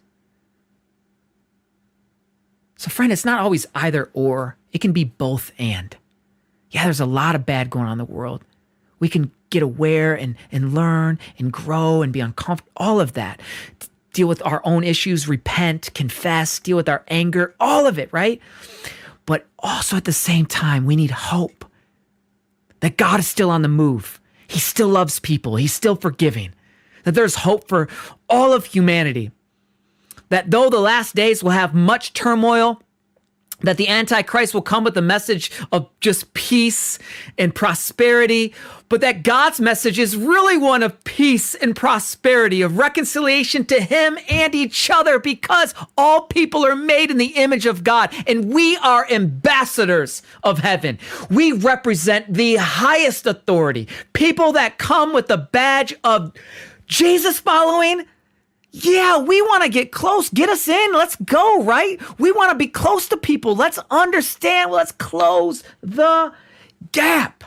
[2.77, 5.97] So, friend, it's not always either or, it can be both and.
[6.71, 8.45] Yeah, there's a lot of bad going on in the world.
[8.99, 13.41] We can get aware and, and learn and grow and be uncomfortable, all of that.
[14.13, 18.41] Deal with our own issues, repent, confess, deal with our anger, all of it, right?
[19.27, 21.66] But also at the same time, we need hope
[22.81, 24.21] that God is still on the move.
[24.49, 25.57] He still loves people.
[25.57, 26.53] He's still forgiving.
[27.05, 27.89] That there's hope for
[28.29, 29.31] all of humanity.
[30.29, 32.83] That though the last days will have much turmoil,
[33.61, 36.99] that the Antichrist will come with a message of just peace
[37.39, 38.55] and prosperity,
[38.89, 44.19] but that God's message is really one of peace and prosperity, of reconciliation to Him
[44.29, 48.77] and each other, because all people are made in the image of God and we
[48.79, 50.99] are ambassadors of heaven.
[51.31, 56.33] We represent the highest authority, people that come with the badge of
[56.87, 58.05] Jesus following
[58.85, 60.29] yeah, we want to get close.
[60.29, 60.93] Get us in.
[60.93, 61.99] Let's go, right?
[62.19, 63.57] We want to be close to people.
[63.57, 64.71] Let's understand.
[64.71, 66.33] Let's close the
[66.93, 67.45] gap.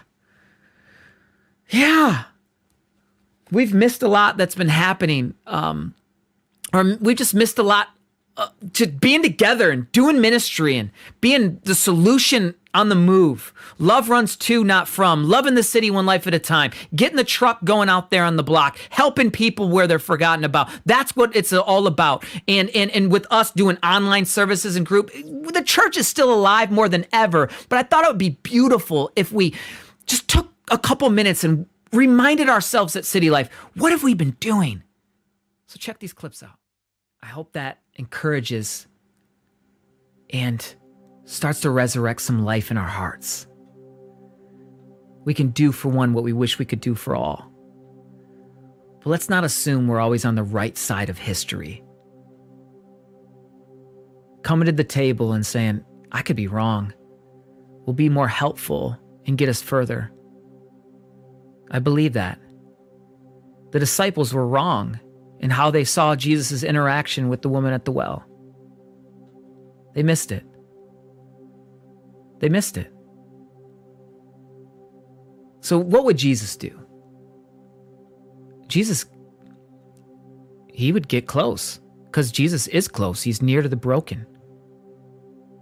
[1.69, 2.23] Yeah.
[3.51, 5.35] We've missed a lot that's been happening.
[5.45, 5.93] Um,
[6.73, 7.89] or we've just missed a lot
[8.37, 10.89] uh, to being together and doing ministry and
[11.21, 13.53] being the solution on the move.
[13.77, 15.23] Love runs to, not from.
[15.23, 16.71] Loving the city one life at a time.
[16.95, 18.77] Getting the truck going out there on the block.
[18.89, 20.69] Helping people where they're forgotten about.
[20.85, 22.23] That's what it's all about.
[22.47, 26.71] And and and with us doing online services and group, the church is still alive
[26.71, 27.49] more than ever.
[27.69, 29.55] But I thought it would be beautiful if we
[30.05, 34.35] just took a couple minutes and reminded ourselves at City Life, what have we been
[34.39, 34.83] doing?
[35.67, 36.57] So check these clips out.
[37.21, 38.87] I hope that encourages
[40.31, 40.75] and
[41.29, 43.45] starts to resurrect some life in our hearts.
[45.25, 47.51] We can do for one what we wish we could do for all.
[48.99, 51.83] But let's not assume we're always on the right side of history.
[54.41, 56.93] Coming to the table and saying, I could be wrong,
[57.85, 60.11] will be more helpful and get us further.
[61.69, 62.39] I believe that.
[63.69, 64.99] The disciples were wrong
[65.39, 68.25] in how they saw Jesus' interaction with the woman at the well.
[69.93, 70.43] They missed it.
[72.39, 72.91] They missed it.
[75.61, 76.79] So, what would Jesus do?
[78.67, 79.05] Jesus
[80.79, 83.21] he would get close because Jesus is close.
[83.21, 84.25] He's near to the broken.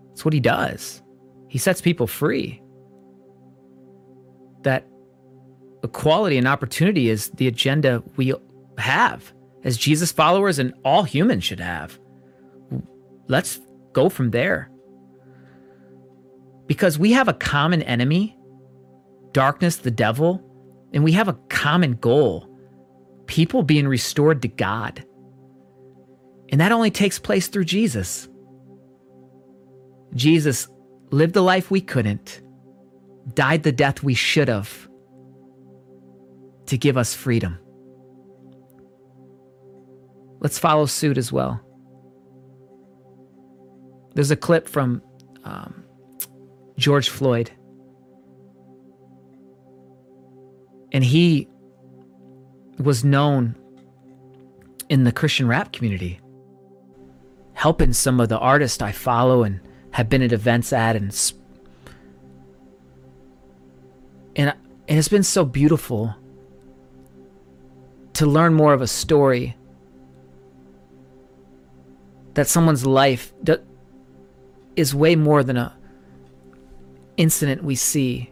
[0.10, 1.02] That's what he does.
[1.48, 2.62] He sets people free.
[4.62, 4.86] That
[5.84, 8.32] equality and opportunity is the agenda we
[8.78, 12.00] have as Jesus followers and all humans should have.
[13.28, 13.60] Let's
[13.94, 14.70] go from there.
[16.68, 18.38] Because we have a common enemy,
[19.32, 20.44] darkness, the devil,
[20.94, 22.54] and we have a common goal
[23.28, 25.04] people being restored to God.
[26.50, 28.28] And that only takes place through Jesus.
[30.14, 30.68] Jesus
[31.12, 32.42] lived the life we couldn't,
[33.34, 34.88] died the death we should have
[36.68, 37.60] to give us freedom.
[40.40, 41.62] Let's follow suit as well.
[44.14, 45.02] There's a clip from
[45.44, 45.84] um,
[46.78, 47.52] George Floyd,
[50.92, 51.48] and he
[52.80, 53.56] was known
[54.90, 56.20] in the Christian rap community,
[57.54, 59.60] helping some of the artists I follow and
[59.92, 61.34] have been at events at, and
[64.36, 64.54] and
[64.88, 66.16] and it's been so beautiful
[68.14, 69.56] to learn more of a story
[72.34, 73.34] that someone's life
[74.76, 75.77] is way more than a
[77.18, 78.32] incident we see.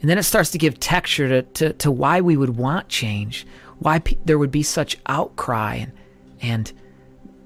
[0.00, 3.46] And then it starts to give texture to, to, to why we would want change,
[3.78, 5.76] why pe- there would be such outcry.
[5.76, 5.92] And,
[6.40, 6.72] and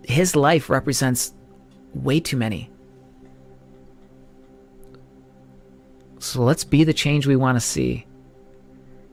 [0.04, 1.34] his life represents
[1.94, 2.70] way too many.
[6.20, 8.06] So let's be the change we want to see.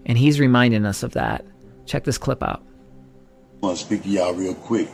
[0.05, 1.45] And he's reminding us of that.
[1.85, 2.63] Check this clip out.
[3.61, 4.89] I want to speak to y'all real quick.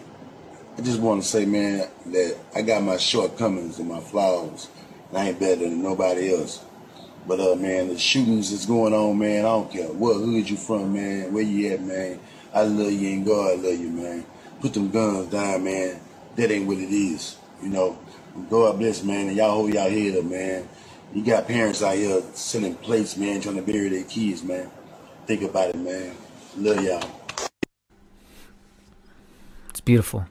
[0.78, 4.70] I just want to say, man, that I got my shortcomings and my flaws.
[5.14, 6.64] I ain't better than nobody else.
[7.28, 9.39] But uh, man, the shootings is going on, man.
[9.45, 11.34] I don't care what hood you from, man.
[11.34, 12.20] Where you at, man?
[12.53, 14.26] I love you and God love you, man.
[14.62, 15.99] Put them guns down, man.
[16.36, 17.97] That ain't what it is, you know.
[18.49, 20.68] God bless, man, and y'all hold y'all head up, man.
[21.14, 24.70] You got parents out here sending plates, man, trying to bury their kids, man.
[25.26, 26.16] Think about it, man.
[26.58, 27.10] Love y'all.
[29.70, 30.26] It's beautiful.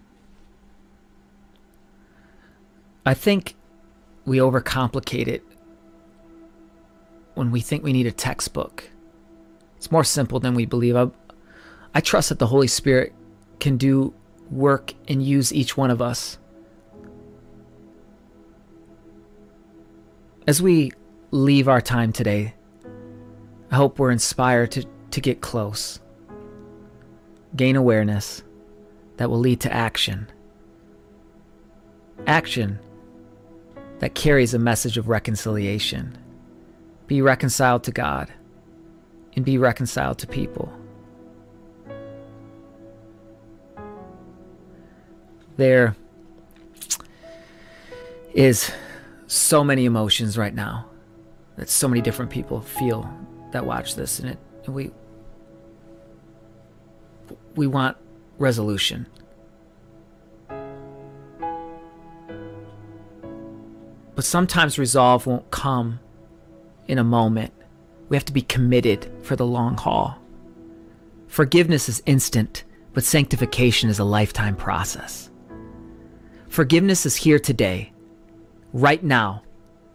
[3.05, 3.55] I think
[4.27, 5.43] we overcomplicate it
[7.35, 8.91] when we think we need a textbook.
[9.77, 10.97] It's more simple than we believe.
[10.97, 11.09] I,
[11.95, 13.15] I trust that the Holy Spirit
[13.61, 14.13] can do
[14.51, 16.39] work and use each one of us.
[20.47, 20.93] As we
[21.31, 22.55] leave our time today,
[23.71, 26.01] I hope we're inspired to, to get close,
[27.55, 28.43] gain awareness
[29.17, 30.29] that will lead to action.
[32.27, 32.79] Action
[33.99, 36.17] that carries a message of reconciliation.
[37.07, 38.33] Be reconciled to God
[39.35, 40.73] and be reconciled to people.
[45.57, 45.97] There
[48.35, 48.71] is
[49.27, 50.87] so many emotions right now
[51.57, 53.11] that so many different people feel
[53.53, 54.91] that watch this and it and we
[57.55, 57.97] we want
[58.39, 59.07] resolution.
[64.17, 66.01] But sometimes resolve won't come
[66.89, 67.53] in a moment.
[68.09, 70.19] We have to be committed for the long haul.
[71.29, 72.65] Forgiveness is instant,
[72.95, 75.31] but sanctification is a lifetime process.
[76.49, 77.93] Forgiveness is here today,
[78.73, 79.43] right now.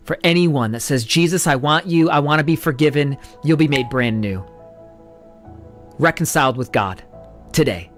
[0.03, 3.67] For anyone that says, Jesus, I want you, I want to be forgiven, you'll be
[3.67, 4.43] made brand new.
[5.99, 7.03] Reconciled with God
[7.53, 7.90] today.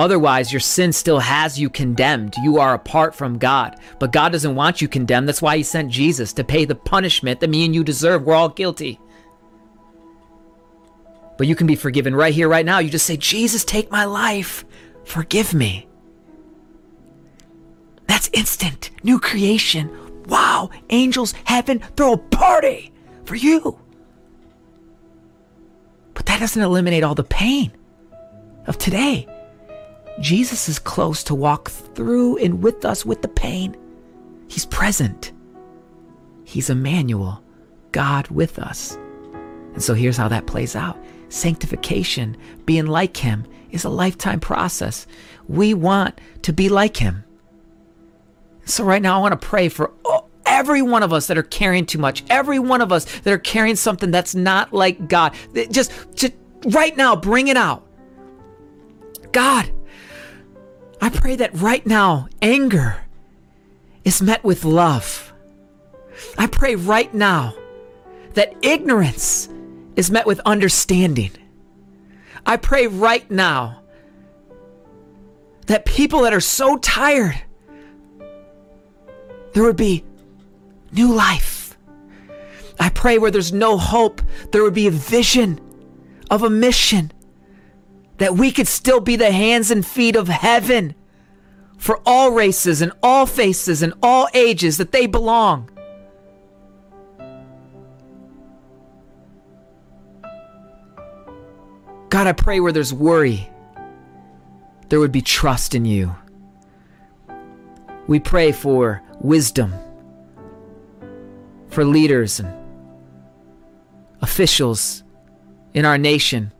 [0.00, 2.34] Otherwise, your sin still has you condemned.
[2.42, 3.78] You are apart from God.
[3.98, 5.28] But God doesn't want you condemned.
[5.28, 8.22] That's why He sent Jesus to pay the punishment that me and you deserve.
[8.22, 8.98] We're all guilty.
[11.36, 12.78] But you can be forgiven right here, right now.
[12.78, 14.64] You just say, Jesus, take my life.
[15.04, 15.86] Forgive me.
[18.06, 18.90] That's instant.
[19.02, 20.24] New creation.
[20.28, 20.70] Wow.
[20.88, 22.90] Angels, heaven, throw a party
[23.26, 23.78] for you.
[26.14, 27.72] But that doesn't eliminate all the pain
[28.66, 29.28] of today.
[30.20, 33.76] Jesus is close to walk through and with us with the pain.
[34.48, 35.32] He's present.
[36.44, 37.42] He's Emmanuel,
[37.92, 38.96] God with us.
[39.72, 40.98] And so here's how that plays out
[41.28, 45.06] sanctification, being like Him, is a lifetime process.
[45.48, 47.24] We want to be like Him.
[48.64, 49.92] So, right now, I want to pray for
[50.44, 53.38] every one of us that are carrying too much, every one of us that are
[53.38, 55.34] carrying something that's not like God.
[55.70, 56.32] Just, just
[56.66, 57.86] right now, bring it out.
[59.32, 59.72] God,
[61.00, 63.04] I pray that right now, anger
[64.04, 65.32] is met with love.
[66.36, 67.54] I pray right now
[68.34, 69.48] that ignorance
[69.96, 71.30] is met with understanding.
[72.44, 73.82] I pray right now
[75.66, 77.40] that people that are so tired,
[79.52, 80.04] there would be
[80.92, 81.76] new life.
[82.78, 84.22] I pray where there's no hope,
[84.52, 85.60] there would be a vision
[86.30, 87.12] of a mission
[88.20, 90.94] that we could still be the hands and feet of heaven
[91.78, 95.70] for all races and all faces and all ages that they belong.
[102.10, 103.48] God, I pray where there's worry,
[104.90, 106.14] there would be trust in you.
[108.06, 109.72] We pray for wisdom,
[111.68, 112.52] for leaders and
[114.20, 115.04] officials
[115.72, 116.52] in our nation,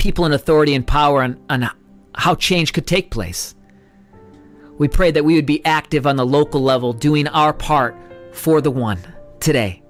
[0.00, 1.70] people in authority and power on, on
[2.14, 3.54] how change could take place.
[4.78, 7.94] We pray that we would be active on the local level, doing our part
[8.32, 8.98] for the one
[9.40, 9.82] today.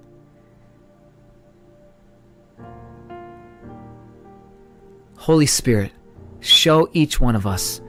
[5.15, 5.93] Holy Spirit,
[6.41, 7.79] show each one of us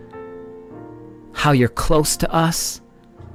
[1.32, 2.80] how you're close to us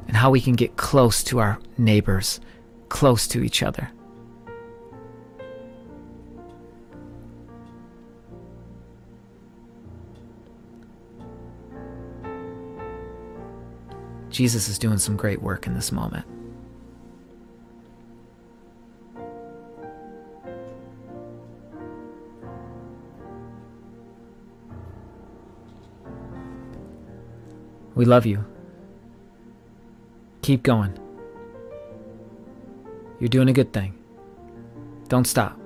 [0.07, 2.39] and how we can get close to our neighbors,
[2.88, 3.91] close to each other.
[14.38, 16.23] Jesus is doing some great work in this moment.
[27.95, 28.45] We love you.
[30.43, 30.95] Keep going.
[33.19, 33.97] You're doing a good thing.
[35.07, 35.57] Don't stop.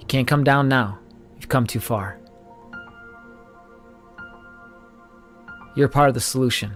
[0.00, 1.00] You can't come down now.
[1.34, 2.18] You've come too far.
[5.76, 6.72] You're part of the solution,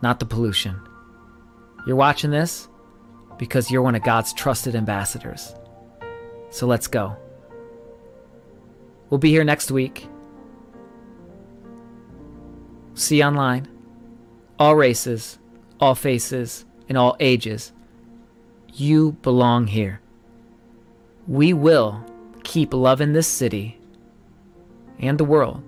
[0.00, 0.80] not the pollution.
[1.86, 2.68] You're watching this
[3.36, 5.54] because you're one of God's trusted ambassadors.
[6.50, 7.16] So let's go.
[9.10, 10.08] We'll be here next week.
[12.94, 13.68] See you online.
[14.58, 15.38] All races,
[15.78, 17.72] all faces, and all ages.
[18.72, 20.00] You belong here.
[21.26, 22.02] We will
[22.42, 23.78] keep loving this city
[24.98, 25.62] and the world,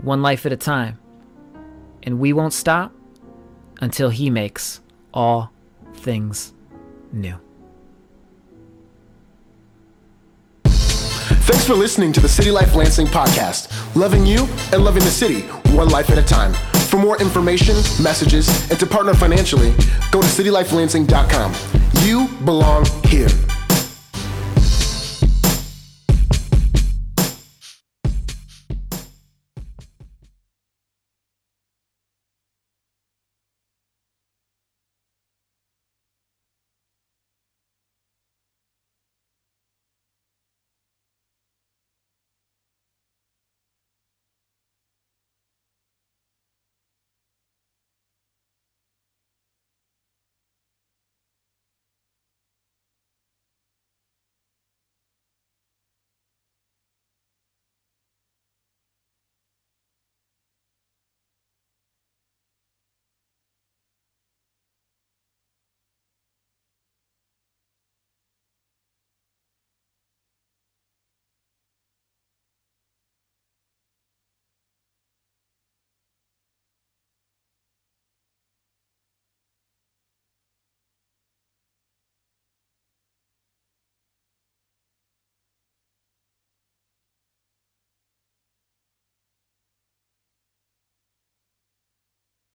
[0.00, 0.98] one life at a time.
[2.04, 2.92] And we won't stop
[3.80, 4.80] until He makes
[5.12, 5.50] all
[5.94, 6.52] things
[7.12, 7.40] new.
[10.64, 15.42] Thanks for listening to the City Life Lansing podcast, loving you and loving the city,
[15.76, 16.52] one life at a time.
[16.88, 19.70] For more information, messages, and to partner financially,
[20.10, 21.54] go to citylifelansing.com.
[22.04, 23.28] You belong here.